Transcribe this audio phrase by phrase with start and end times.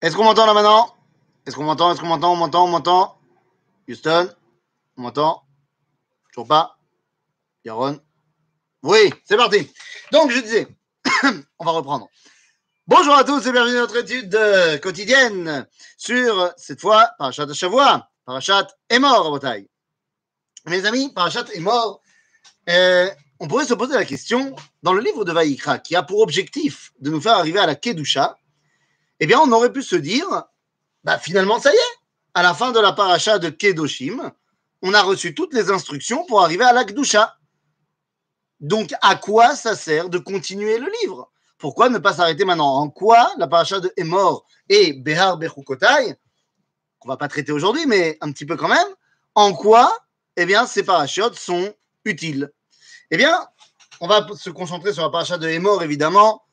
[0.00, 0.94] Est-ce qu'on m'entend là maintenant?
[1.44, 1.90] Est-ce qu'on m'entend?
[1.90, 2.32] Est-ce qu'on m'entend?
[2.32, 3.18] On m'entend On m'entend
[3.88, 4.32] Houston
[4.96, 5.42] On m'entend
[6.32, 6.78] Toujours pas
[7.64, 8.00] Yaron
[8.84, 9.68] Oui, c'est parti.
[10.12, 10.68] Donc, je disais,
[11.58, 12.08] on va reprendre.
[12.86, 18.08] Bonjour à tous et bienvenue à notre étude euh, quotidienne sur, cette fois, Parachat Shavua,
[18.24, 19.68] Parachat est mort à bataille.
[20.66, 22.00] Mes amis, Parachat est mort.
[22.70, 26.20] Euh, on pourrait se poser la question, dans le livre de Vaïkra, qui a pour
[26.20, 28.38] objectif de nous faire arriver à la Kedusha,
[29.20, 30.44] eh bien, on aurait pu se dire,
[31.04, 31.98] bah, finalement, ça y est,
[32.34, 34.32] à la fin de la paracha de Kedoshim,
[34.82, 37.36] on a reçu toutes les instructions pour arriver à la Kedusha.
[38.60, 41.30] Donc, à quoi ça sert de continuer le livre?
[41.58, 42.76] Pourquoi ne pas s'arrêter maintenant?
[42.76, 46.16] En quoi la paracha de Emor et Behar Bechukotai,
[47.00, 48.86] qu'on va pas traiter aujourd'hui, mais un petit peu quand même,
[49.34, 49.96] en quoi,
[50.36, 51.72] eh bien, ces parachutes sont
[52.04, 52.52] utiles?
[53.10, 53.48] Eh bien,
[54.00, 56.44] on va se concentrer sur la paracha de Emor, évidemment,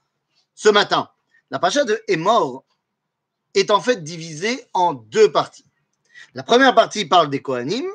[0.55, 1.09] ce matin.
[1.51, 2.63] La paracha de Emor
[3.53, 5.65] est en fait divisée en deux parties.
[6.33, 7.85] La première partie parle des Kohanim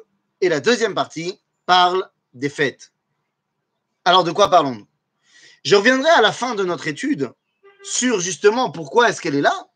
[0.41, 2.93] et la deuxième partie parle des fêtes.
[4.05, 4.87] Alors de quoi parlons-nous?
[5.65, 7.33] Je reviendrai à la fin de notre étude
[7.83, 9.69] sur justement pourquoi est-ce qu'elle est là,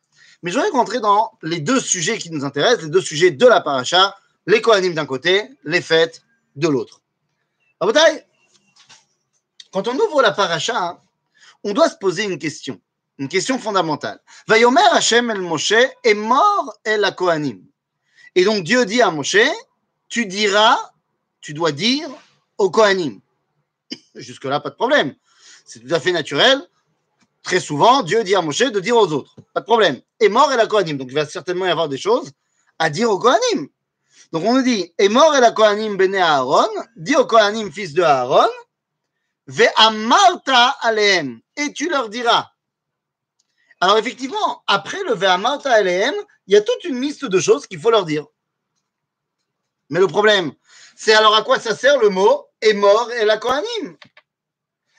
[0.43, 3.47] mais je voudrais rentrer dans les deux sujets qui nous intéressent, les deux sujets de
[3.47, 6.23] la paracha, les Kohanim d'un côté, les fêtes
[6.57, 7.03] de l'autre.
[9.73, 11.01] Quand on ouvre la paracha, hein,
[11.65, 12.81] on doit se poser une question.
[13.19, 14.21] Une question fondamentale.
[14.49, 17.63] Vayomer Hashem el Moshe est mort el Kohanim.
[18.35, 19.37] Et donc Dieu dit à Moshe,
[20.09, 20.79] tu diras,
[21.41, 22.09] tu dois dire
[22.59, 23.21] au Kohanim.
[24.17, 25.15] Jusque-là, pas de problème.
[25.65, 26.61] C'est tout à fait naturel.
[27.45, 29.37] Très souvent, Dieu dit à Moshe de dire aux autres.
[29.53, 30.01] Pas de problème.
[30.19, 30.97] Et mort el Kohanim.
[30.97, 32.33] Donc il va certainement y avoir des choses
[32.81, 33.69] à dire au Kohanim.
[34.33, 38.03] Donc on nous dit, et mort el Kohanim bene Aaron, dit au Kohanim fils de
[38.03, 38.51] Aaron,
[39.47, 41.41] ve amarta aleem.
[41.57, 42.53] Et tu leur diras.
[43.81, 46.15] Alors effectivement, après le Ve'amarta LM,
[46.47, 48.27] il y a toute une liste de choses qu'il faut leur dire.
[49.91, 50.53] Mais le problème,
[50.97, 53.97] c'est alors à quoi ça sert le mot est mort et la Kohanim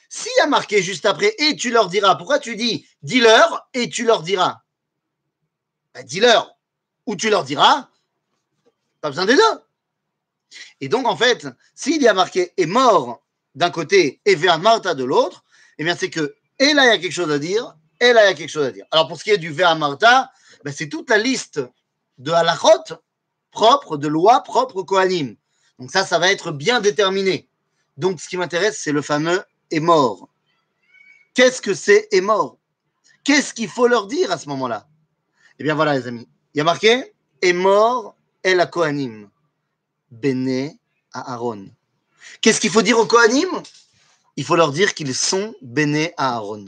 [0.10, 3.90] S'il y a marqué juste après et tu leur diras, pourquoi tu dis dis-leur et
[3.90, 4.62] tu leur diras
[5.94, 6.56] ben, Dis-leur
[7.06, 7.90] ou tu leur diras,
[9.02, 9.62] pas besoin des deux.
[10.82, 13.24] Et donc en fait, s'il y a marqué est mort
[13.56, 15.44] d'un côté et Ve'amarta de l'autre,
[15.78, 18.34] eh bien c'est que et là il y a quelque chose à dire y a
[18.34, 18.86] quelque chose à dire.
[18.92, 20.32] Alors, pour ce qui est du Ve'amarta,
[20.64, 21.62] ben, c'est toute la liste
[22.18, 22.96] de halachot
[23.52, 25.36] propres, de lois propres au Kohanim.
[25.80, 27.48] Donc, ça, ça va être bien déterminé.
[27.98, 30.30] Donc, ce qui m'intéresse, c'est le fameux est mort.
[31.34, 32.58] Qu'est-ce que c'est est mort?
[33.24, 34.88] Qu'est-ce qu'il faut leur dire à ce moment-là?
[35.60, 36.28] Eh bien, voilà, les amis.
[36.54, 39.30] Il y a marqué est mort et la Kohanim.
[40.12, 40.80] Béné
[41.12, 41.68] à Aaron.
[42.42, 43.50] Qu'est-ce qu'il faut dire au Kohanim?
[44.38, 46.66] Il faut leur dire qu'ils sont béné à Aaron.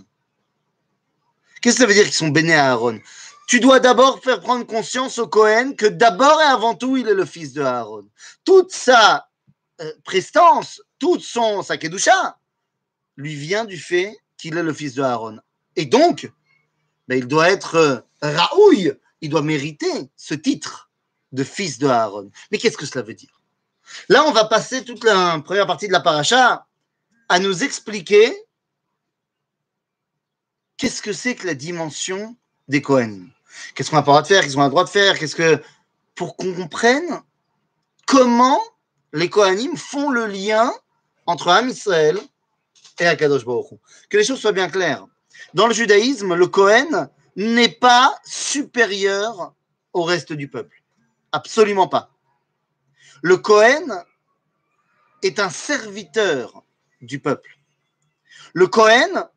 [1.61, 2.99] Qu'est-ce que ça veut dire qu'ils sont bénis à Aaron?
[3.47, 7.13] Tu dois d'abord faire prendre conscience au Cohen que d'abord et avant tout, il est
[7.13, 8.07] le fils de Aaron.
[8.43, 9.29] Toute sa
[9.81, 12.37] euh, prestance, toute son sa kedusha,
[13.15, 15.39] lui vient du fait qu'il est le fils de Aaron.
[15.75, 16.29] Et donc,
[17.07, 20.91] ben, il doit être euh, raouille, il doit mériter ce titre
[21.31, 22.29] de fils de Aaron.
[22.51, 23.41] Mais qu'est-ce que cela veut dire?
[24.09, 26.65] Là, on va passer toute la première partie de la paracha
[27.29, 28.35] à nous expliquer
[30.77, 32.35] qu'est-ce que c'est que la dimension
[32.67, 33.29] des Kohanim
[33.73, 34.43] Qu'est-ce qu'on a le droit faire?
[34.43, 35.17] Qu'est-ce qu'on a le droit de faire?
[35.17, 35.61] Qu'est-ce que
[36.15, 37.21] pour qu'on comprenne
[38.05, 38.61] comment
[39.13, 40.71] les Kohanim font le lien
[41.25, 42.19] entre Am Israël
[42.99, 43.79] et Akadosh Baruch.
[44.09, 45.05] Que les choses soient bien claires.
[45.53, 49.53] Dans le judaïsme, le Kohen n'est pas supérieur
[49.93, 50.83] au reste du peuple.
[51.31, 52.11] Absolument pas.
[53.21, 54.03] Le Kohen
[55.23, 56.63] est un serviteur
[57.01, 57.57] du peuple.
[58.53, 59.27] Le Kohen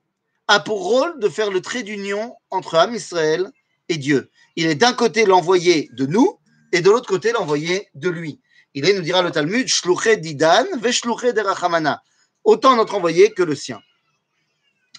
[0.51, 3.53] a pour rôle de faire le trait d'union entre Am Israël
[3.89, 4.33] et Dieu.
[4.57, 6.41] Il est d'un côté l'envoyé de nous
[6.73, 8.41] et de l'autre côté l'envoyé de lui.
[8.75, 10.91] Il est, nous dira le Talmud, Shluché didan ve
[11.33, 12.03] de Rachamana.
[12.43, 13.81] Autant notre envoyé que le sien.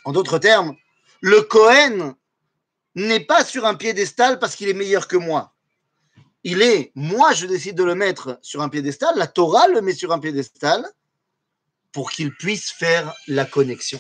[0.06, 0.74] En d'autres termes,
[1.20, 2.16] le Kohen
[2.96, 5.54] n'est pas sur un piédestal parce qu'il est meilleur que moi.
[6.46, 9.96] Il est, moi je décide de le mettre sur un piédestal, la Torah le met
[9.96, 10.86] sur un piédestal
[11.92, 14.00] pour qu'il puisse faire la connexion.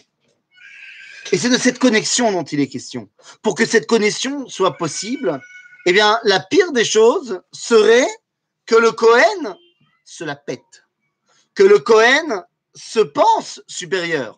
[1.31, 3.09] Et c'est de cette connexion dont il est question.
[3.41, 5.39] Pour que cette connexion soit possible,
[5.85, 8.07] eh bien, la pire des choses serait
[8.65, 9.57] que le Cohen
[10.03, 10.85] se la pète,
[11.55, 12.43] que le Cohen
[12.75, 14.37] se pense supérieur.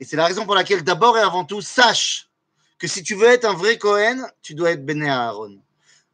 [0.00, 2.28] Et c'est la raison pour laquelle, d'abord et avant tout, sache
[2.78, 5.60] que si tu veux être un vrai Cohen, tu dois être béné à Aaron.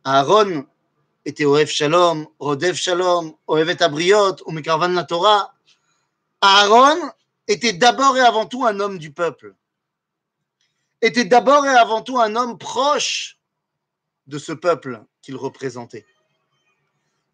[0.04, 0.66] Aaron
[1.24, 5.54] était Oev Shalom, Rodev Shalom, Oevet Abriot, Umikarvan la Torah.
[6.40, 7.10] Aaron
[7.48, 9.54] était d'abord et avant tout un homme du peuple,
[11.00, 13.38] était d'abord et avant tout un homme proche
[14.26, 16.06] de ce peuple qu'il représentait.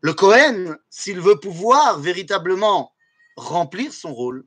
[0.00, 2.94] Le Cohen, s'il veut pouvoir véritablement
[3.36, 4.44] remplir son rôle,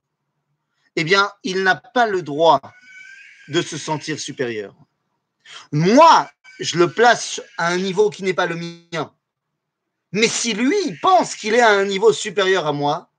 [0.96, 2.62] eh bien, il n'a pas le droit
[3.50, 4.76] de se sentir supérieur.
[5.72, 6.30] Moi,
[6.60, 9.14] je le place à un niveau qui n'est pas le mien.
[10.12, 13.10] Mais si lui pense qu'il est à un niveau supérieur à moi,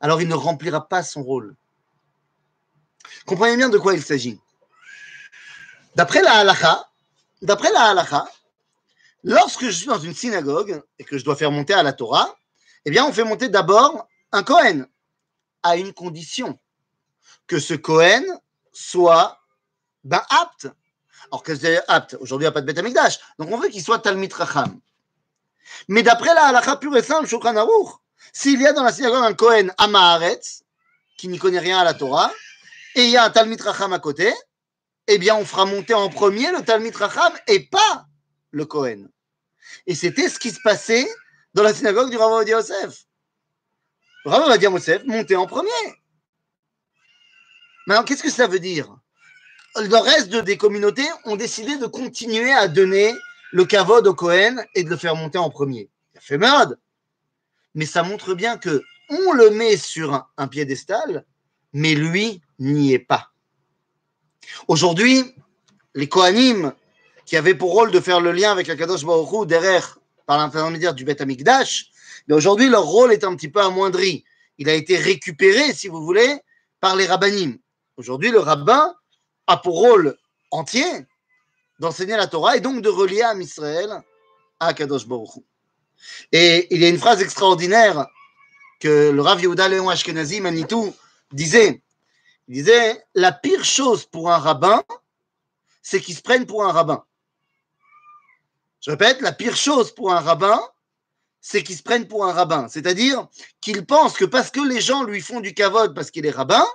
[0.00, 1.56] alors il ne remplira pas son rôle.
[3.26, 4.38] Comprenez bien de quoi il s'agit.
[5.94, 6.88] D'après la halakha,
[7.42, 8.26] d'après la halakha,
[9.24, 12.36] Lorsque je suis dans une synagogue et que je dois faire monter à la Torah,
[12.84, 14.86] eh bien, on fait monter d'abord un Cohen,
[15.62, 16.58] à une condition
[17.46, 18.24] que ce Cohen
[18.72, 19.38] soit
[20.02, 20.68] ben, apte.
[21.30, 23.82] Alors que c'est apte, aujourd'hui il n'y a pas de Beth donc on veut qu'il
[23.82, 24.80] soit Talmit Racham.
[25.88, 27.28] Mais d'après la halakha pure et simple,
[28.32, 30.64] s'il y a dans la synagogue un Cohen Amaharetz,
[31.16, 32.32] qui n'y connaît rien à la Torah,
[32.94, 34.32] et il y a un Talmit Racham à côté,
[35.06, 38.06] eh bien on fera monter en premier le Talmit Racham et pas
[38.50, 39.08] le Cohen.
[39.86, 41.08] Et c'était ce qui se passait
[41.54, 43.04] dans la synagogue du Rav Ovadia Yosef.
[44.24, 45.70] Rav Yosef montait en premier.
[47.86, 48.94] Maintenant, qu'est-ce que ça veut dire?
[49.76, 53.14] Le reste des communautés ont décidé de continuer à donner
[53.52, 55.90] le kavod au Cohen et de le faire monter en premier.
[56.14, 56.78] Il a fait merde.
[57.74, 61.24] Mais ça montre bien que on le met sur un, piédestal,
[61.72, 63.30] mais lui n'y est pas.
[64.68, 65.34] Aujourd'hui,
[65.94, 66.72] les Kohanim
[67.26, 70.94] qui avait pour rôle de faire le lien avec la Kadosh Baruch derrière, par l'intermédiaire
[70.94, 71.90] du Beth Amikdash,
[72.26, 74.24] mais aujourd'hui leur rôle est un petit peu amoindri.
[74.58, 76.40] Il a été récupéré, si vous voulez,
[76.80, 77.58] par les rabbinim.
[77.96, 78.94] Aujourd'hui, le rabbin
[79.46, 80.16] a pour rôle
[80.50, 80.84] entier
[81.78, 83.90] d'enseigner la Torah et donc de relier à Israël
[84.60, 85.42] à Kadosh Baruch
[86.30, 88.06] Et il y a une phrase extraordinaire
[88.78, 90.94] que le Rav Yehuda Léon Ashkenazi Manitou
[91.32, 91.82] disait.
[92.52, 94.84] Il disait La pire chose pour un rabbin,
[95.80, 97.02] c'est qu'il se prenne pour un rabbin.
[98.82, 100.60] Je répète, la pire chose pour un rabbin,
[101.40, 102.68] c'est qu'il se prenne pour un rabbin.
[102.68, 103.26] C'est-à-dire
[103.62, 106.66] qu'il pense que parce que les gens lui font du kavod parce qu'il est rabbin,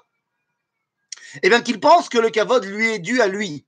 [1.44, 3.64] eh bien qu'il pense que le kavod lui est dû à lui.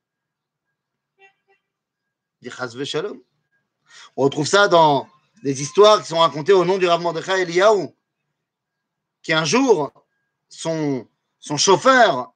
[4.18, 5.08] On retrouve ça dans
[5.44, 7.90] des histoires qui sont racontées au nom du Rav Mordechai Eliyahu,
[9.22, 9.94] qui un jour,
[10.48, 11.08] son,
[11.40, 12.34] son chauffeur,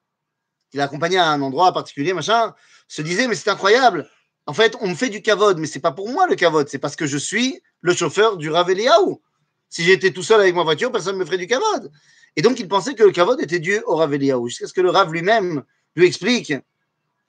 [0.72, 2.54] qui l'accompagnait à un endroit particulier, machin,
[2.88, 4.10] se disait, mais c'est incroyable,
[4.46, 6.80] en fait, on me fait du kavod, mais c'est pas pour moi le kavod, c'est
[6.80, 9.22] parce que je suis le chauffeur du Rav Eliaou.
[9.70, 11.92] Si j'étais tout seul avec ma voiture, personne ne me ferait du kavod.
[12.36, 14.48] Et donc, il pensait que le kavod était dû au Rav Eliaou.
[14.50, 15.64] Jusqu'à ce que le Rav lui-même
[15.96, 16.54] lui explique,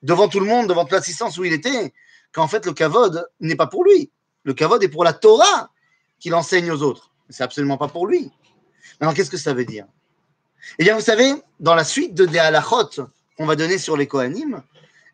[0.02, 1.92] devant tout le monde, devant l'assistance où il était,
[2.32, 4.10] qu'en fait, le kavod n'est pas pour lui.
[4.42, 5.70] Le kavod est pour la Torah
[6.18, 7.12] qu'il enseigne aux autres.
[7.30, 8.30] C'est absolument pas pour lui.
[9.00, 9.86] Alors, qu'est-ce que ça veut dire?
[10.78, 14.06] Eh bien, vous savez, dans la suite de des halachot qu'on va donner sur les
[14.06, 14.62] Kohanim,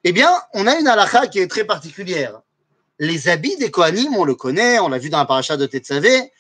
[0.05, 2.41] eh bien, on a une halakha qui est très particulière.
[2.99, 6.33] Les habits des Kohanim, on le connaît, on l'a vu dans la paracha de Tetzavé.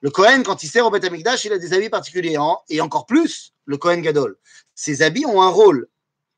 [0.00, 2.36] Le Kohen, quand il sert au Beth Amikdash, il a des habits particuliers.
[2.36, 4.36] Hein, et encore plus, le Kohen Gadol.
[4.74, 5.88] Ces habits ont un rôle.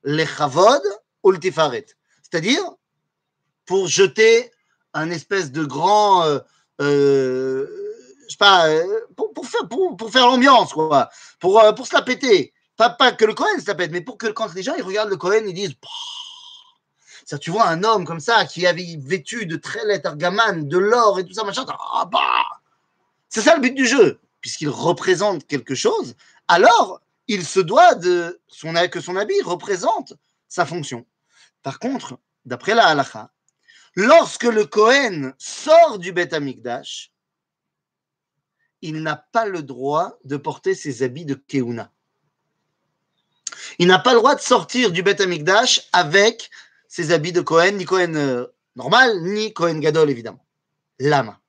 [0.05, 0.83] Les chavod
[1.23, 1.87] ou le tifaret.
[2.23, 2.63] C'est-à-dire,
[3.67, 4.51] pour jeter
[4.95, 6.25] un espèce de grand.
[6.25, 6.39] Euh,
[6.81, 7.88] euh,
[8.29, 11.09] je sais pas, euh, pour, faire, pour, faire l'ambiance, quoi.
[11.41, 12.53] Pour, pour se la péter.
[12.77, 14.83] Pas, pas que le Kohen se la pète, mais pour que quand les gens ils
[14.83, 15.75] regardent le Kohen, ils disent
[17.37, 21.27] tu vois un homme comme ça qui avait vêtu de très argamane, de l'or et
[21.27, 22.21] tout ça, machin, ah bah
[23.29, 24.19] C'est ça le but du jeu.
[24.41, 26.15] Puisqu'il représente quelque chose,
[26.47, 30.15] alors il se doit de son, que son habit représente
[30.49, 31.05] sa fonction.
[31.63, 33.31] Par contre, d'après la halakha,
[33.95, 37.11] lorsque le Kohen sort du Beth Amikdash,
[38.83, 41.91] il n'a pas le droit de porter ses habits de Keuna.
[43.79, 46.51] Il n'a pas le droit de sortir du Beth Amikdash avec
[46.89, 50.45] ses habits de Cohen, ni Cohen euh, normal, ni Cohen Gadol, évidemment.
[50.99, 51.41] Lama.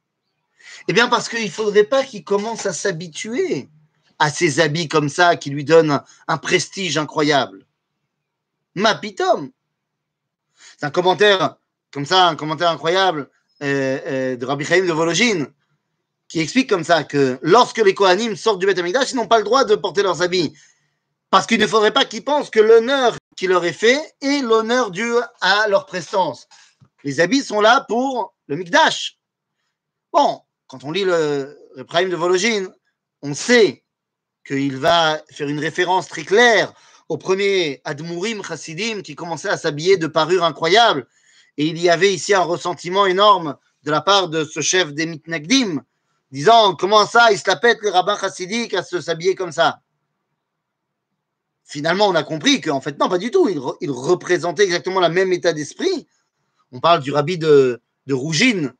[0.88, 3.70] Eh bien, parce qu'il ne faudrait pas qu'il commence à s'habituer
[4.18, 7.66] à ces habits comme ça qui lui donnent un prestige incroyable.
[8.76, 9.52] Ma pitom.
[10.78, 11.58] C'est un commentaire
[11.92, 13.30] comme ça, un commentaire incroyable
[13.64, 15.48] euh, euh, de Rabbi Chaim de Vologine
[16.30, 19.40] qui explique comme ça que lorsque les Kohanim sortent du Beth Amikdash, ils n'ont pas
[19.40, 20.54] le droit de porter leurs habits.
[21.32, 24.92] Parce qu'il ne faudrait pas qu'ils pensent que l'honneur qui leur est fait et l'honneur
[24.92, 26.48] dû à leur présence.
[27.04, 29.18] Les habits sont là pour le Mikdash.
[30.14, 32.70] Bon, quand on lit le, le de Vologine,
[33.22, 33.84] on sait
[34.46, 36.74] qu'il va faire une référence très claire
[37.10, 41.08] au premier Admourim Chassidim qui commençait à s'habiller de parures incroyables.
[41.58, 45.06] Et il y avait ici un ressentiment énorme de la part de ce chef des
[45.06, 45.84] Mitnagdim,
[46.32, 49.82] disant comment ça, il se la pète les rabbins chassidiques à se s'habiller comme ça?
[51.66, 53.48] Finalement, on a compris qu'en fait, non, pas du tout.
[53.48, 56.08] Il, représentait exactement le même état d'esprit.
[56.72, 58.74] On parle du rabbi de, de Rougine,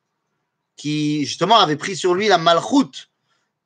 [0.76, 3.10] qui justement avait pris sur lui la malchoute.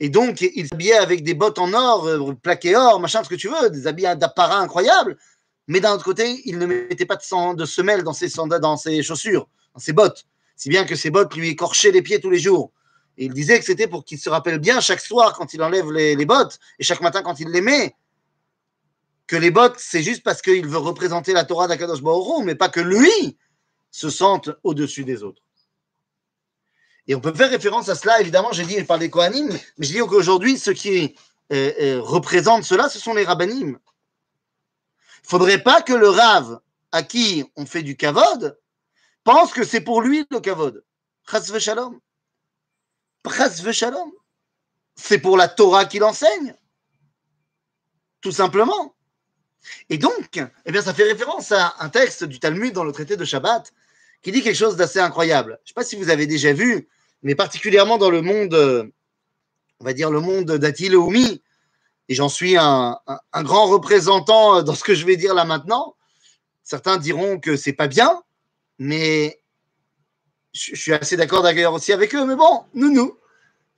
[0.02, 3.36] Et donc, il s'habillait avec des bottes en or, euh, plaquées or, machin, ce que
[3.36, 5.18] tu veux, des habits d'apparat incroyables.
[5.68, 8.28] Mais d'un autre côté, il ne mettait pas de, de semelles dans ses,
[8.60, 10.26] dans ses chaussures, dans ses bottes.
[10.58, 12.72] Si bien que ses bottes lui écorchaient les pieds tous les jours.
[13.18, 16.26] Il disait que c'était pour qu'il se rappelle bien chaque soir quand il enlève les,
[16.26, 17.96] bottes et chaque matin quand il les met,
[19.28, 22.70] que les bottes, c'est juste parce qu'il veut représenter la Torah d'Akadosh Baruch mais pas
[22.70, 23.38] que lui
[23.92, 25.42] se sente au-dessus des autres.
[27.08, 29.92] Et on peut faire référence à cela, évidemment, j'ai dit par les Kohanim, mais je
[29.92, 31.16] dis qu'aujourd'hui, ceux qui
[31.52, 33.78] euh, euh, représentent cela, ce sont les rabbanim.
[35.24, 36.60] Il ne faudrait pas que le rave
[36.92, 38.58] à qui on fait du kavod
[39.24, 40.84] pense que c'est pour lui le kavod.
[41.30, 42.00] Chas shalom.
[44.96, 46.56] C'est pour la Torah qu'il enseigne.
[48.22, 48.96] Tout simplement.
[49.90, 53.16] Et donc, eh bien, ça fait référence à un texte du Talmud dans le traité
[53.16, 53.74] de Shabbat
[54.22, 55.60] qui dit quelque chose d'assez incroyable.
[55.60, 56.88] Je ne sais pas si vous avez déjà vu,
[57.22, 58.92] mais particulièrement dans le monde,
[59.80, 61.42] on va dire le monde d'Atil Oumi,
[62.10, 63.00] et j'en suis un,
[63.34, 65.96] grand représentant dans ce que je vais dire là maintenant.
[66.64, 68.24] Certains diront que c'est pas bien,
[68.80, 69.43] mais
[70.54, 72.26] je, suis assez d'accord d'ailleurs aussi avec eux.
[72.26, 73.18] Mais bon, nous, nous,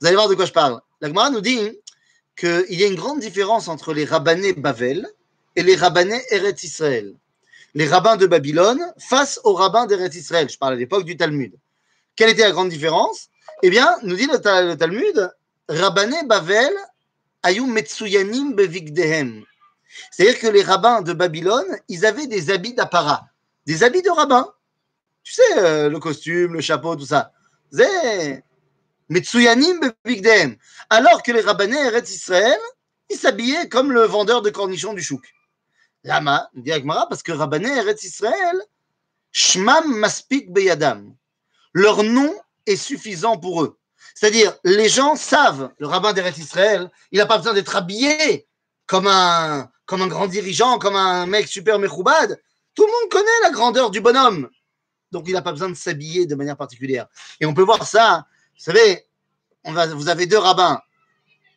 [0.00, 0.80] vous allez voir de quoi je parle.
[1.00, 1.58] La Gemara nous dit
[2.36, 5.08] qu'il y a une grande différence entre les rabbinés Bavel
[5.56, 7.14] et les rabbinés Eretz Israël
[7.76, 10.48] les rabbins de Babylone face aux rabbins d'Eretz Israël.
[10.48, 11.52] Je parle à l'époque du Talmud.
[12.16, 13.28] Quelle était la grande différence?
[13.62, 14.38] Eh bien, nous dit le,
[14.76, 15.30] Talmud,
[15.68, 16.72] Rabbané Bavel
[17.42, 19.44] ayum metsuyanim bevigdehem.
[20.10, 23.26] C'est-à-dire que les rabbins de Babylone, ils avaient des habits d'apparat,
[23.66, 24.50] des habits de rabbins.
[25.26, 27.32] Tu sais, euh, le costume, le chapeau, tout ça.
[30.88, 32.60] Alors que les rabbinés Eretz Israël,
[33.10, 35.34] ils s'habillaient comme le vendeur de cornichons du chouk.
[36.04, 38.56] Lama, dit Agmara, parce que Rabbané Eretz Israël,
[39.32, 41.16] Shmam Maspik Beyadam.
[41.72, 42.32] Leur nom
[42.64, 43.80] est suffisant pour eux.
[44.14, 48.46] C'est-à-dire, les gens savent, le rabbin d'Eretz Israël, il n'a pas besoin d'être habillé
[48.86, 52.40] comme un, comme un grand dirigeant, comme un mec super mechoubad.
[52.76, 54.48] Tout le monde connaît la grandeur du bonhomme.
[55.12, 57.06] Donc, il n'a pas besoin de s'habiller de manière particulière.
[57.40, 59.06] Et on peut voir ça, vous savez,
[59.64, 60.80] on va, vous avez deux rabbins,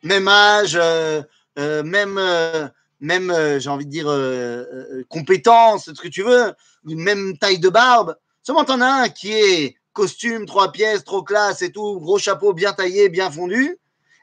[0.02, 1.22] même âge, euh,
[1.58, 2.68] euh, même, euh,
[3.00, 6.52] même, j'ai envie de dire, compétence, ce que tu veux,
[6.84, 8.16] même taille de barbe.
[8.42, 12.52] Seulement, t'en as un qui est costume, trois pièces, trop classe et tout, gros chapeau
[12.52, 13.78] bien taillé, bien fondu,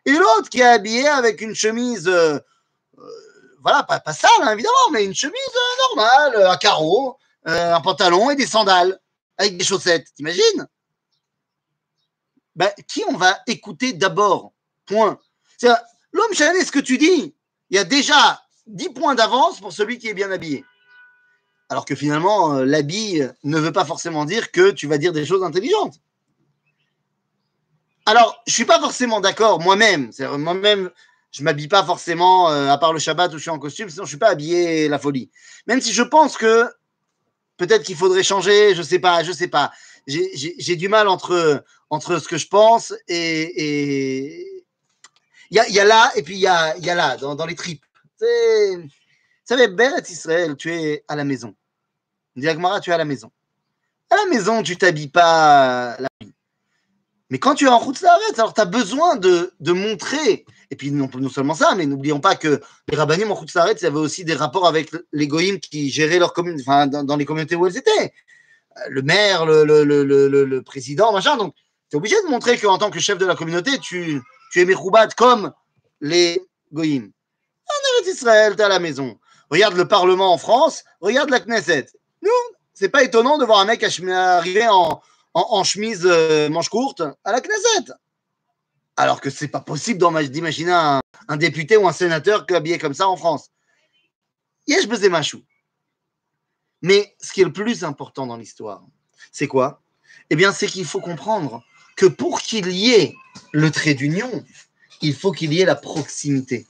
[0.06, 2.10] et l'autre qui est habillé avec une chemise,
[3.62, 5.34] voilà, pas, pas sale, hein, évidemment, mais une chemise
[5.96, 9.00] normale, à carreaux, un pantalon et des sandales,
[9.38, 10.68] avec des chaussettes, t'imagines?
[12.56, 14.54] Ben, Qui on va écouter d'abord?
[14.86, 15.20] Point.
[16.12, 17.36] L'homme, ce que tu dis,
[17.70, 20.66] il y a déjà 10 points d'avance pour celui qui est bien habillé.
[21.70, 25.26] Alors que finalement, euh, l'habit ne veut pas forcément dire que tu vas dire des
[25.26, 26.00] choses intelligentes.
[28.06, 30.12] Alors, je ne suis pas forcément d'accord moi-même.
[30.38, 30.90] Moi-même,
[31.32, 33.90] je ne m'habille pas forcément, euh, à part le Shabbat où je suis en costume,
[33.90, 35.30] sinon je ne suis pas habillé la folie.
[35.68, 36.70] Même si je pense que
[37.58, 39.72] peut-être qu'il faudrait changer, je ne sais pas, je sais pas.
[40.08, 44.54] J'ai du mal entre, entre ce que je pense et.
[45.50, 47.86] Il y, a, là, et puis il y a, y a là, dans, les tripes.
[48.20, 48.90] Vous
[49.46, 51.56] savez, Beret Israël, tu es à la maison.
[52.36, 53.32] Diagmara, tu es à la maison.
[54.10, 56.08] À la maison, tu t'habilles pas la.
[57.30, 60.46] Mais quand tu es en route alors tu as besoin de, de, montrer.
[60.70, 63.86] Et puis, non, seulement ça, mais n'oublions pas que les rabbinim en route il y
[63.86, 67.56] avait aussi des rapports avec les goïms qui géraient leur commune, enfin, dans, les communautés
[67.56, 68.14] où elles étaient.
[68.90, 71.38] Le maire, le, le, le, le président, machin.
[71.38, 71.56] Donc,
[71.90, 74.22] tu es obligé de montrer qu'en tant que chef de la communauté, tu,
[74.52, 75.54] tu es Mechoubat comme
[76.02, 77.12] les goïms.
[77.70, 79.18] En Eretz Israël, t'es à la maison.
[79.50, 81.88] Regarde le Parlement en France, regarde la Knesset.
[82.22, 82.30] Nous,
[82.74, 85.02] c'est pas étonnant de voir un mec arriver en,
[85.34, 87.94] en, chemise euh, manche courte à la Knesset.
[88.98, 90.74] Alors que c'est pas possible d'imaginer
[91.28, 93.52] un, député ou un sénateur habillé comme ça en France.
[94.66, 95.44] Yesh machou.
[96.82, 98.84] Mais ce qui est le plus important dans l'histoire,
[99.32, 99.82] c'est quoi?
[100.30, 101.64] Eh bien, c'est qu'il faut comprendre
[101.96, 103.16] que pour qu'il y ait
[103.52, 104.44] le trait d'union,
[105.02, 106.68] il faut qu'il y ait la proximité.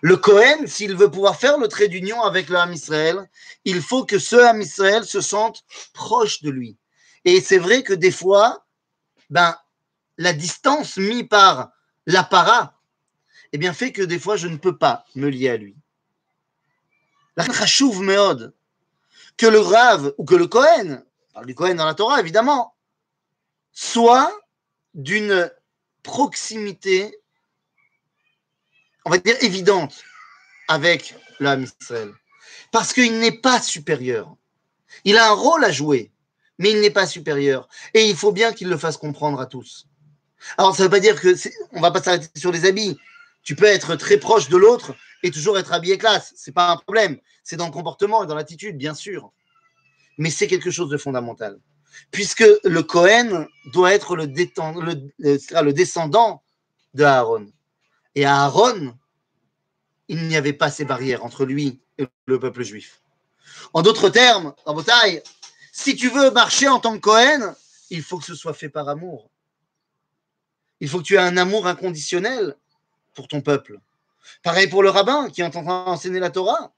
[0.00, 3.28] Le Cohen, s'il veut pouvoir faire le trait d'union avec le Ham Israël,
[3.64, 6.76] il faut que ce Ham Israël se sente proche de lui.
[7.24, 8.64] Et c'est vrai que des fois,
[9.30, 9.56] ben,
[10.18, 11.70] la distance mise par
[12.06, 12.78] l'apparat,
[13.52, 15.76] eh bien, fait que des fois, je ne peux pas me lier à lui.
[17.36, 18.54] La chachouv meod,
[19.36, 22.74] que le Rav ou que le Cohen, parle du Cohen dans la Torah évidemment,
[23.72, 24.32] soit
[24.94, 25.50] d'une
[26.02, 27.18] proximité
[29.08, 30.02] on va dire, évidente
[30.68, 32.12] avec l'âme Israël.
[32.70, 34.36] Parce qu'il n'est pas supérieur.
[35.04, 36.12] Il a un rôle à jouer.
[36.58, 37.68] mais il n'est pas supérieur.
[37.94, 39.86] Et il faut bien qu'il le fasse comprendre à tous.
[40.56, 41.34] Alors, ça ne veut pas dire que
[41.72, 42.96] on va pas s'arrêter sur les habits.
[43.42, 46.32] Tu peux être très proche de l'autre et toujours être habillé classe.
[46.36, 47.18] C'est pas un problème.
[47.42, 49.32] C'est dans le comportement et dans l'attitude, bien sûr.
[50.18, 51.58] Mais c'est quelque chose de fondamental.
[52.10, 56.42] Puisque le Cohen doit être le, le, le descendant
[56.94, 57.50] de Aaron.
[58.14, 58.94] Et à Aaron,
[60.08, 63.00] il n'y avait pas ces barrières entre lui et le peuple juif.
[63.72, 65.22] En d'autres termes, en bataille,
[65.72, 67.54] si tu veux marcher en tant que Cohen,
[67.90, 69.30] il faut que ce soit fait par amour.
[70.80, 72.56] Il faut que tu aies un amour inconditionnel
[73.14, 73.78] pour ton peuple.
[74.42, 76.72] Pareil pour le rabbin qui est en train d'enseigner la Torah.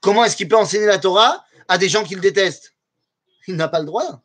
[0.00, 2.74] Comment est-ce qu'il peut enseigner la Torah à des gens qu'il déteste?
[3.46, 4.22] Il n'a pas le droit.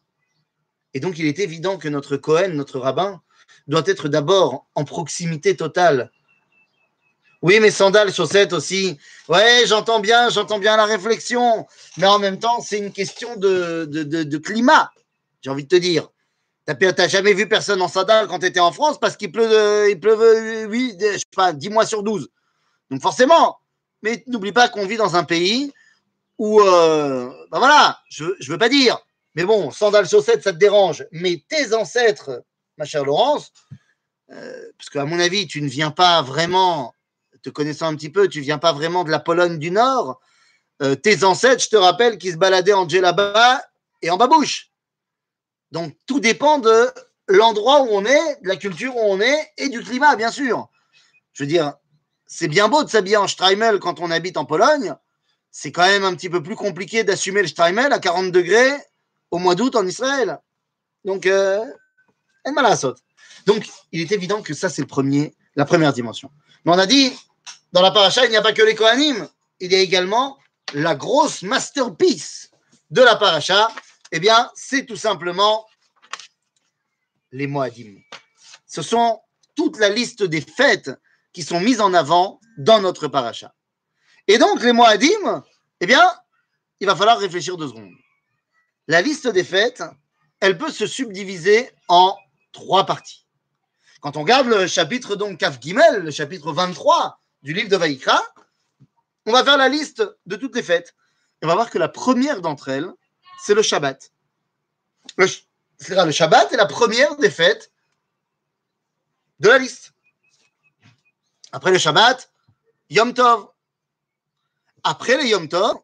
[0.94, 3.22] Et donc, il est évident que notre Cohen, notre rabbin,
[3.68, 6.12] doit être d'abord en proximité totale.
[7.42, 8.98] Oui, mais sandales, chaussettes aussi.
[9.28, 11.68] Ouais, j'entends bien, j'entends bien la réflexion.
[11.98, 14.92] Mais en même temps, c'est une question de, de climat,
[15.42, 16.10] j'ai envie de te dire.
[16.66, 19.90] T'as jamais vu personne en sandales quand tu étais en France parce qu'il pleut, euh,
[19.90, 22.28] il pleuve, oui, je sais pas, 10 mois sur 12.
[22.90, 23.60] Donc forcément,
[24.02, 25.72] mais n'oublie pas qu'on vit dans un pays
[26.40, 28.98] où, euh, ben voilà, je ne veux pas dire,
[29.36, 31.06] mais bon, sandales, chaussettes, ça te dérange.
[31.12, 32.44] Mais tes ancêtres,
[32.78, 33.52] ma chère Laurence,
[34.32, 36.96] euh, parce qu'à mon avis, tu ne viens pas vraiment,
[37.44, 40.20] te connaissant un petit peu, tu ne viens pas vraiment de la Pologne du Nord.
[41.04, 43.62] tes ancêtres, je te rappelle, qui se baladaient en djellaba
[44.02, 44.72] et en babouche.
[45.76, 46.90] Donc, tout dépend de
[47.28, 50.70] l'endroit où on est, de la culture où on est et du climat, bien sûr.
[51.34, 51.74] Je veux dire,
[52.26, 54.96] c'est bien beau de s'habiller en Streimel quand on habite en Pologne.
[55.52, 58.72] C'est quand même un petit peu plus compliqué d'assumer le Streimel à 40 degrés
[59.32, 60.40] au mois d'août en Israël.
[61.04, 61.66] Donc, euh,
[63.46, 64.88] Donc, il est évident que ça, c'est
[65.58, 66.32] la première dimension.
[66.64, 67.12] Mais on a dit,
[67.74, 69.28] dans la paracha, il n'y a pas que les Kohanim,
[69.60, 70.38] il y a également
[70.74, 72.50] la grosse masterpiece
[72.92, 73.68] de la paracha,
[74.12, 75.66] eh bien, c'est tout simplement
[77.32, 77.96] les Moadim.
[78.66, 79.22] Ce sont
[79.56, 80.92] toute la liste des fêtes
[81.34, 83.54] qui sont mises en avant dans notre paracha.
[84.28, 85.44] Et donc, les Moadim,
[85.82, 86.04] eh bien,
[86.80, 87.94] il va falloir réfléchir deux secondes.
[88.88, 89.84] La liste des fêtes,
[90.40, 92.16] elle peut se subdiviser en
[92.52, 93.26] trois parties.
[94.02, 98.22] Quand on regarde le chapitre donc Kaf Gimel, le chapitre 23 du livre de Vaïkra,
[99.26, 100.96] on va faire la liste de toutes les fêtes.
[101.42, 102.92] on va voir que la première d'entre elles,
[103.44, 104.12] c'est le Shabbat.
[105.18, 105.28] Le,
[106.06, 107.72] le Shabbat est la première des fêtes
[109.40, 109.94] de la liste.
[111.52, 112.30] Après le Shabbat,
[112.90, 113.48] Yom Tov.
[114.84, 115.78] Après le Yom Tov,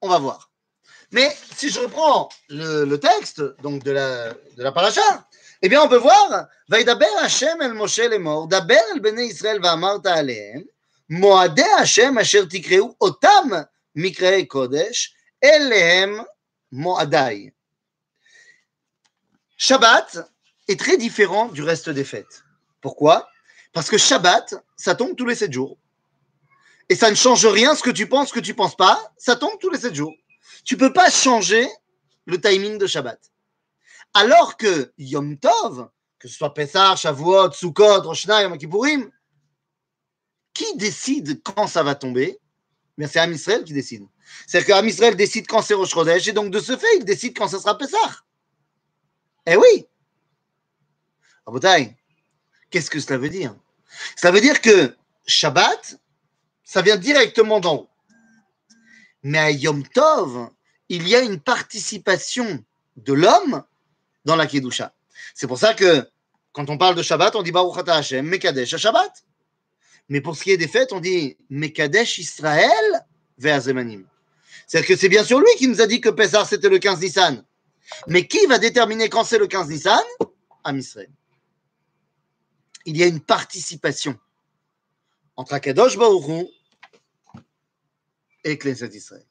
[0.00, 0.50] on va voir.
[1.10, 5.28] Mais si je reprends le, texte donc de la, de la paracha,
[5.62, 10.14] eh bien on peut voir Vaidaber Hashem el Moshe lemor, daber el bnei Israël va'amarta
[10.14, 10.64] alehem,
[11.08, 16.24] moade Hashem asher tikreu otam mikrei kodesh, elehem
[16.74, 17.54] Moadai.
[19.56, 20.28] Shabbat
[20.66, 22.44] est très différent du reste des fêtes.
[22.80, 23.28] Pourquoi?
[23.72, 25.78] Parce que Shabbat, ça tombe tous les sept jours.
[26.88, 29.12] Et ça ne change rien ce que tu penses, ce que tu ne penses pas,
[29.16, 30.14] ça tombe tous les sept jours.
[30.64, 31.68] Tu ne peux pas changer
[32.26, 33.20] le timing de Shabbat.
[34.12, 39.12] Alors que Yom Tov, que ce soit Pessah, Shavuot, Sukkot, Rosh Hashanah, Kippourim,
[40.52, 42.40] qui décide quand ça va tomber?
[42.96, 44.08] Mais c'est Am Israël qui décide.
[44.46, 45.94] C'est-à-dire qu'Am Israël décide quand c'est Rosh
[46.26, 48.22] et donc de ce fait, il décide quand ça sera Pessah.
[49.46, 49.86] Eh oui
[51.46, 51.94] Rabotai,
[52.70, 53.54] qu'est-ce que cela veut dire?
[54.16, 55.98] Ça veut dire que Shabbat,
[56.64, 57.88] ça vient directement d'en haut.
[59.22, 60.50] Mais à Yom Tov,
[60.88, 62.64] il y a une participation
[62.96, 63.64] de l'homme
[64.24, 64.94] dans la Kedusha.
[65.34, 66.08] C'est pour ça que
[66.52, 69.24] quand on parle de Shabbat, on dit Baruch Ata Hashem, Mekadesh Shabbat.
[70.08, 73.06] Mais pour ce qui est des fêtes, on dit Mekadesh Israël
[73.38, 74.06] Ve'azemanim.
[74.66, 77.00] C'est-à-dire que c'est bien sûr lui qui nous a dit que Pessah c'était le 15
[77.00, 77.44] Nissan.
[78.06, 80.02] Mais qui va déterminer quand c'est le 15 Nissan?
[80.64, 81.10] À Israël.
[82.86, 84.18] Il y a une participation
[85.36, 86.48] entre Akadosh Baruch
[88.44, 89.26] et Knesset Israël.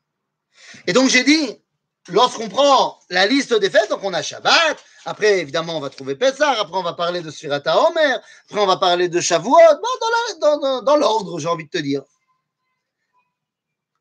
[0.88, 1.58] Et donc j'ai dit,
[2.10, 6.16] lorsqu'on prend la liste des fêtes, donc on a Shabbat, après évidemment on va trouver
[6.16, 9.58] Pessah, après on va parler de Sfirata Omer, après on va parler de Shavuot,
[10.84, 12.04] dans l'ordre j'ai envie de te dire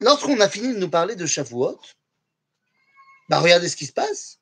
[0.03, 1.81] lorsqu'on a fini de nous parler de Shavuot,
[3.29, 4.39] bah regardez ce qui se passe.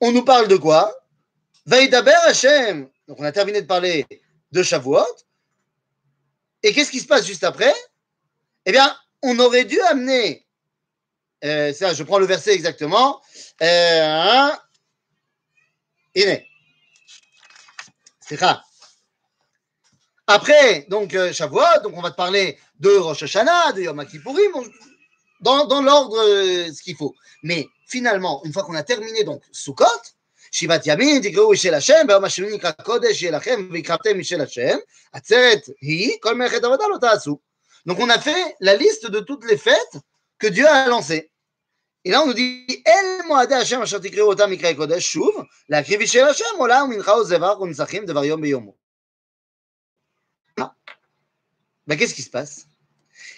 [0.00, 0.94] On nous parle de quoi?
[1.66, 2.88] Vaïdaber Hashem.
[3.06, 4.06] Donc on a terminé de parler
[4.52, 5.06] de Shavuot.
[6.62, 7.74] Et qu'est-ce qui se passe juste après?
[8.66, 10.46] Eh bien, on aurait dû amener,
[11.44, 13.22] euh, ça, je prends le verset exactement.
[13.62, 14.50] Euh,
[18.20, 18.62] C'est ça.
[20.26, 24.52] Après, donc, euh, Shavuot, donc on va te parler de Rosh Hashanah, de Yom Kippourim
[25.41, 27.13] dans, dans l'ordre euh, ce qu'il faut.
[27.43, 29.85] Mais finalement, une fois qu'on a terminé donc Sukkot,
[30.51, 34.77] Shivat Yamin, תקראו של השם, ביום השני נקרא קודש יהיה לכם, ויקרבתם משל השם,
[35.13, 37.39] עצרת היא, כל מלאכת עבודה לא תעשו.
[37.85, 39.97] Donc on a fait la liste de toutes les fêtes
[40.39, 41.29] que Dieu a lancées.
[42.05, 46.05] Et là on nous dit, אל מועדי השם אשר תקראו אותם מקראי קודש, שוב, להקריב
[46.05, 48.83] של השם, עולה ומנחה וזבח ונצחים דבר יום ביומו.
[51.87, 52.65] Ben, qu'est-ce qui se passe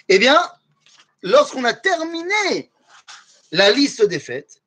[0.08, 0.40] Eh bien,
[1.23, 2.71] lorsqu'on a terminé
[3.53, 4.63] la liste des fêtes,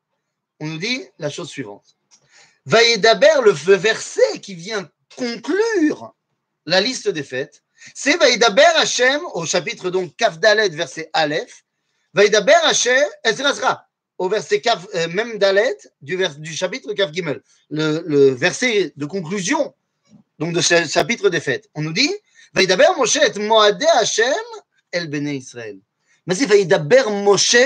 [0.60, 1.98] on nous dit la chose suivante.
[2.66, 6.16] Vaïdaber, le verset qui vient conclure
[6.66, 7.64] la liste des fêtes,
[7.94, 11.66] c'est Vaïdaber Hashem, au chapitre donc Kaf Dalet, verset Aleph,
[12.14, 13.86] Vaïdaber Hashem, Ezra
[14.18, 16.18] au verset Kaf, euh, même Dalet, du,
[16.54, 19.74] chapitre Kaf Gimel, le, verset de conclusion
[20.40, 21.70] donc de ce chapitre des fêtes.
[21.76, 22.14] On nous dit
[22.54, 24.34] Vaïdaber Moshe et Moadé Hashem
[24.92, 25.80] el Bene Israël.
[26.26, 27.58] Mais c'est Vaïdaber Moshe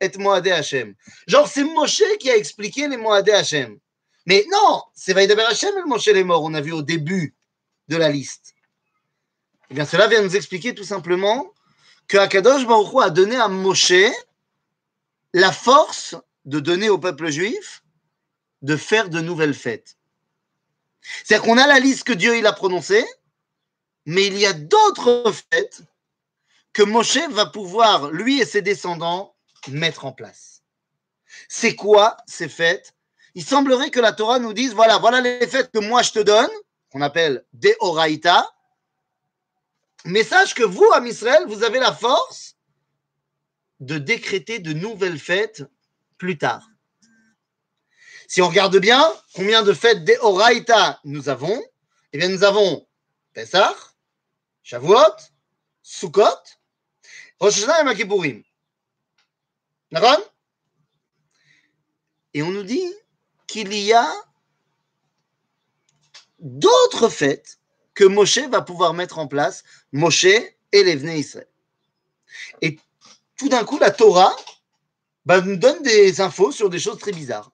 [0.00, 0.94] et Moadé Hashem.
[1.26, 3.78] Genre, c'est Moshe qui a expliqué les Moadé Hashem.
[4.26, 7.34] Mais non, c'est Vaïdaber Hashem et Moshe les morts, on a vu au début
[7.88, 8.54] de la liste.
[9.70, 11.52] Eh bien, cela vient nous expliquer tout simplement
[12.06, 12.64] que Akadosh
[13.02, 13.92] a donné à Moshe
[15.34, 17.82] la force de donner au peuple juif
[18.62, 19.96] de faire de nouvelles fêtes.
[21.24, 23.06] C'est-à-dire qu'on a la liste que Dieu il a prononcée,
[24.06, 25.82] mais il y a d'autres fêtes
[26.72, 29.34] que Moshe va pouvoir, lui et ses descendants,
[29.68, 30.62] mettre en place.
[31.48, 32.94] C'est quoi ces fêtes?
[33.34, 36.18] Il semblerait que la Torah nous dise voilà, voilà les fêtes que moi je te
[36.18, 36.50] donne,
[36.90, 38.50] qu'on appelle des Oraïta.
[40.04, 42.56] Mais sache que vous, à Israël, vous avez la force
[43.80, 45.64] de décréter de nouvelles fêtes
[46.16, 46.68] plus tard.
[48.26, 51.62] Si on regarde bien, combien de fêtes des Oraïta nous avons
[52.12, 52.86] Eh bien, nous avons
[53.32, 53.74] Pessah,
[54.62, 55.16] Shavuot,
[55.82, 56.57] Sukkot,
[57.40, 57.62] Rosh
[58.24, 58.44] et
[62.34, 62.92] Et on nous dit
[63.46, 64.12] qu'il y a
[66.38, 67.58] d'autres fêtes
[67.94, 71.48] que Moshe va pouvoir mettre en place, Moshe et les Vnei Israël.
[72.60, 72.78] Et
[73.36, 74.34] tout d'un coup, la Torah
[75.24, 77.50] bah, nous donne des infos sur des choses très bizarres.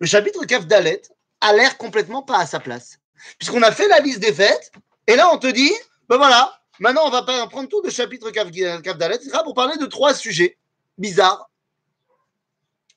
[0.00, 1.02] Le chapitre Kaf Dalet
[1.40, 2.98] a l'air complètement pas à sa place.
[3.38, 4.72] Puisqu'on a fait la liste des fêtes,
[5.06, 5.72] et là on te dit,
[6.08, 10.14] ben voilà, maintenant on va prendre tout le chapitre Kaf, Dalet, pour parler de trois
[10.14, 10.58] sujets
[10.98, 11.50] bizarres.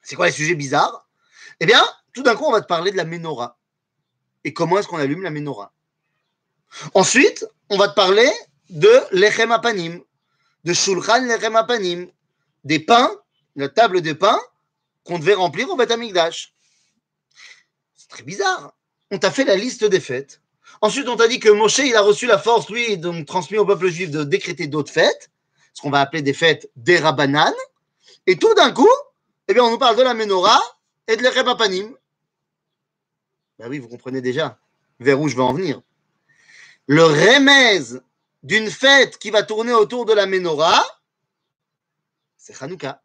[0.02, 1.08] C'est quoi les sujets bizarres?
[1.60, 3.58] Eh bien, tout d'un coup, on va te parler de la menorah.
[4.44, 5.74] Et comment est-ce qu'on allume la menorah?
[6.94, 8.32] Ensuite, on va te parler
[8.70, 10.02] de l'echem apanim,
[10.64, 12.10] de shulchan l'echem apanim,
[12.64, 13.12] des pains,
[13.56, 14.40] la table des pains
[15.04, 15.92] qu'on devait remplir au Beth.
[17.96, 18.74] C'est très bizarre.
[19.12, 20.42] On t'a fait la liste des fêtes.
[20.82, 23.66] Ensuite, on t'a dit que Moshe, il a reçu la force, lui, donc transmis au
[23.66, 25.30] peuple juif de décréter d'autres fêtes,
[25.74, 27.54] ce qu'on va appeler des fêtes des Rabbanan.
[28.28, 28.90] Et tout d'un coup,
[29.48, 30.62] eh bien, on nous parle de la menorah
[31.08, 31.96] et de l'Echem Apanim.
[33.58, 34.58] Ben oui, vous comprenez déjà
[35.00, 35.82] vers où je veux en venir.
[36.88, 38.02] Le remez
[38.44, 40.86] d'une fête qui va tourner autour de la menorah,
[42.38, 43.02] c'est Hanouka.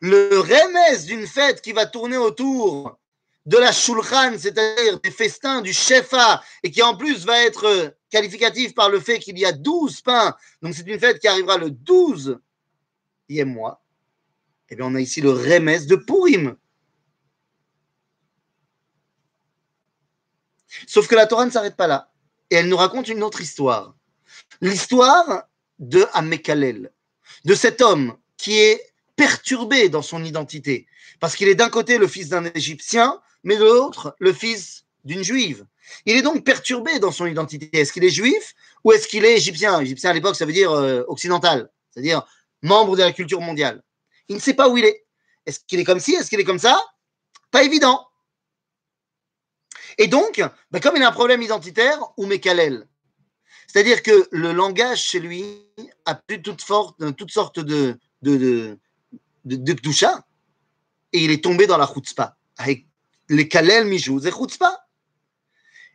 [0.00, 2.98] Le remez d'une fête qui va tourner autour
[3.46, 8.74] de la shulchan, c'est-à-dire des festins du shefa, et qui en plus va être qualificatif
[8.74, 11.70] par le fait qu'il y a 12 pains, donc c'est une fête qui arrivera le
[11.70, 12.38] 12e
[13.44, 13.82] mois,
[14.68, 16.56] et eh bien on a ici le remez de Purim.
[20.88, 22.10] Sauf que la Torah ne s'arrête pas là.
[22.50, 23.94] Et elle nous raconte une autre histoire.
[24.60, 25.44] L'histoire
[25.78, 26.92] de Amekalel,
[27.44, 30.86] de cet homme qui est perturbé dans son identité.
[31.20, 35.22] Parce qu'il est d'un côté le fils d'un Égyptien, mais de l'autre le fils d'une
[35.22, 35.64] Juive.
[36.04, 37.70] Il est donc perturbé dans son identité.
[37.72, 39.80] Est-ce qu'il est juif ou est-ce qu'il est égyptien?
[39.80, 42.26] Égyptien à l'époque, ça veut dire euh, occidental, c'est-à-dire
[42.62, 43.82] membre de la culture mondiale.
[44.28, 45.06] Il ne sait pas où il est.
[45.46, 46.14] Est-ce qu'il est comme ci?
[46.14, 46.76] Est-ce qu'il est comme ça?
[47.52, 48.04] Pas évident.
[49.96, 52.88] Et donc, ben comme il a un problème identitaire, ou Mekalel.
[53.68, 55.44] C'est-à-dire que le langage chez lui
[56.04, 56.64] a plus toute,
[57.16, 58.76] toutes sortes de, de
[61.12, 62.36] et il est tombé dans la chutzpah.
[62.58, 62.86] Avec
[63.28, 64.86] les Kalel c'est chutzpah.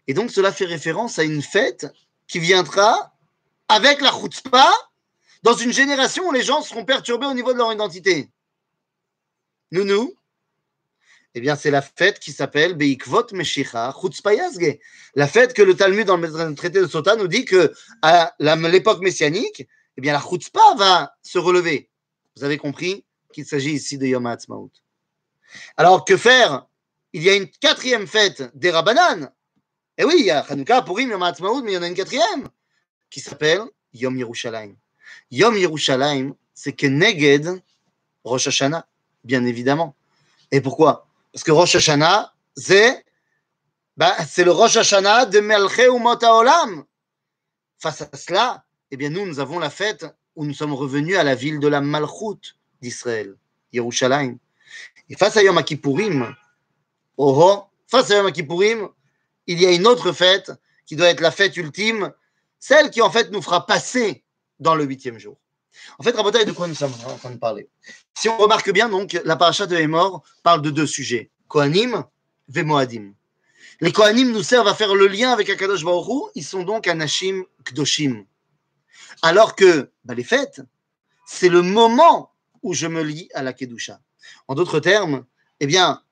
[0.07, 1.87] Et donc, cela fait référence à une fête
[2.27, 3.15] qui viendra
[3.67, 4.71] avec la chutzpah
[5.43, 8.29] dans une génération où les gens seront perturbés au niveau de leur identité.
[9.71, 10.15] Nous,
[11.33, 14.79] eh bien, c'est la fête qui s'appelle Beikvot Meshicha Chutzpayazge.
[15.15, 18.99] La fête que le Talmud, dans le traité de Sota, nous dit que à l'époque
[18.99, 19.67] messianique,
[19.97, 21.89] eh bien, la Chutzpah va se relever.
[22.35, 24.71] Vous avez compris qu'il s'agit ici de Yom HaAtzmaut.
[25.77, 26.65] Alors, que faire
[27.13, 29.31] Il y a une quatrième fête des Rabbanan.
[29.97, 31.93] Eh oui, il y a Hanouka, Purim, Yom HaAtzmaut, mais il y en a une
[31.93, 32.47] quatrième
[33.09, 33.61] qui s'appelle
[33.93, 34.75] Yom Yerushalayim.
[35.29, 37.61] Yom Yerushalayim, c'est que Neged
[38.23, 38.87] Rosh Hashanah,
[39.23, 39.95] bien évidemment.
[40.51, 41.07] Et pourquoi?
[41.33, 43.03] Parce que Rosh Hashanah, c'est
[43.97, 46.85] bah, le Rosh Hashanah de Melche Umot Olam.
[47.77, 51.23] Face à cela, eh bien, nous, nous avons la fête où nous sommes revenus à
[51.23, 53.35] la ville de la Malchut d'Israël,
[53.73, 54.37] Yerushalayim.
[55.09, 56.35] Et face à Yom Kippourim,
[57.21, 58.89] oh, oh, face à Yom Kippourim,
[59.47, 60.51] il y a une autre fête
[60.85, 62.11] qui doit être la fête ultime,
[62.59, 64.23] celle qui en fait nous fera passer
[64.59, 65.37] dans le huitième jour.
[65.99, 67.69] En fait, de quoi nous sommes en train de parler?
[68.13, 72.03] Si on remarque bien, donc, la paracha de Hémor parle de deux sujets Kohanim
[72.49, 73.13] et.
[73.79, 77.43] Les Kohanim nous servent à faire le lien avec Akadosh Baruch ils sont donc Anashim
[77.63, 78.25] Kdoshim.
[79.21, 80.61] Alors que bah, les fêtes,
[81.25, 83.99] c'est le moment où je me lie à la Kedusha.
[84.47, 85.25] En d'autres termes,
[85.59, 86.03] eh bien,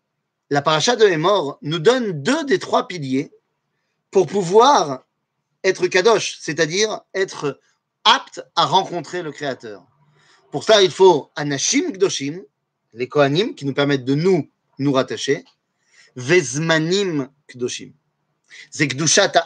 [0.49, 3.31] la paracha de Hémor nous donne deux des trois piliers
[4.11, 5.05] pour pouvoir
[5.63, 7.59] être Kadosh, c'est-à-dire être
[8.03, 9.85] apte à rencontrer le Créateur.
[10.51, 12.41] Pour ça, il faut Anashim Kdoshim,
[12.93, 15.43] les Kohanim, qui nous permettent de nous, nous rattacher,
[16.15, 17.93] Vezmanim Kdoshim.
[18.71, 18.91] C'est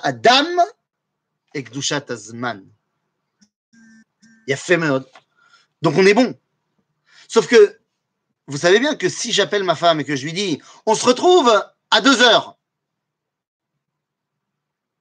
[0.04, 0.46] Adam
[1.54, 2.64] et Kdushat Zman.
[4.48, 5.00] Il y a
[5.82, 6.38] Donc on est bon.
[7.28, 7.80] Sauf que
[8.48, 11.06] vous savez bien que si j'appelle ma femme et que je lui dis on se
[11.06, 11.52] retrouve
[11.92, 12.58] à deux heures,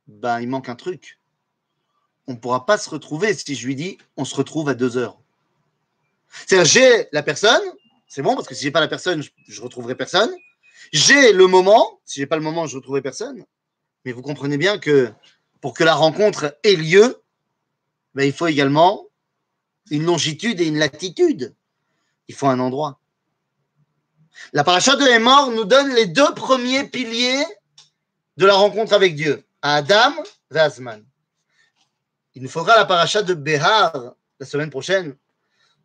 [0.07, 1.19] ben il manque un truc.
[2.27, 4.97] On ne pourra pas se retrouver si je lui dis on se retrouve à deux
[4.97, 5.19] heures.
[6.47, 7.63] C'est-à-dire j'ai la personne,
[8.07, 10.31] c'est bon parce que si j'ai pas la personne, je, ne retrouverai personne.
[10.93, 13.45] J'ai le moment, si j'ai pas le moment, je ne retrouverai personne.
[14.05, 15.13] Mais vous comprenez bien que
[15.61, 17.23] pour que la rencontre ait lieu,
[18.15, 19.07] ben, il faut également
[19.91, 21.55] une longitude et une latitude.
[22.29, 23.01] Il faut un endroit.
[24.53, 27.45] La paracha de Hémor nous donne les deux premiers piliers
[28.37, 30.13] de la rencontre avec Dieu, Adam
[30.51, 31.05] et.
[32.35, 35.15] Il nous faudra la paracha de Behar la semaine prochaine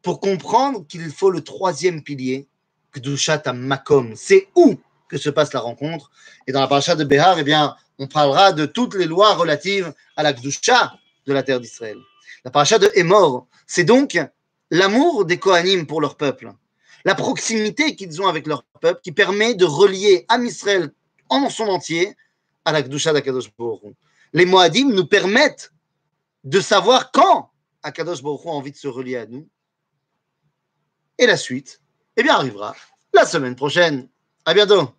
[0.01, 2.47] pour comprendre qu'il faut le troisième pilier,
[2.93, 4.15] Kdushat Makom.
[4.15, 4.75] C'est où
[5.09, 6.11] que se passe la rencontre.
[6.47, 9.93] Et dans la paracha de Behar, eh bien, on parlera de toutes les lois relatives
[10.15, 10.93] à la Kdusha
[11.25, 11.97] de la terre d'Israël.
[12.45, 14.19] La paracha de Hémor, c'est donc
[14.71, 16.53] l'amour des Kohanim pour leur peuple
[17.05, 20.47] la proximité qu'ils ont avec leur peuple qui permet de relier Am
[21.29, 22.15] en son entier
[22.65, 23.95] à la Kedusha d'Akadosh Baruch
[24.33, 25.71] Les Moadim nous permettent
[26.43, 27.51] de savoir quand
[27.83, 29.47] Akadosh Baruch a envie de se relier à nous.
[31.17, 31.81] Et la suite,
[32.15, 32.75] eh bien, arrivera
[33.13, 34.07] la semaine prochaine.
[34.45, 34.91] À bientôt.